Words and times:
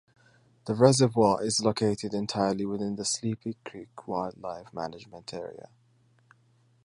The 0.65 0.73
reservoir 0.73 1.43
is 1.43 1.59
located 1.63 2.15
entirely 2.15 2.65
within 2.65 2.95
the 2.95 3.05
Sleepy 3.05 3.57
Creek 3.63 4.07
Wildlife 4.07 4.73
Management 4.73 5.31
Area. 5.31 5.69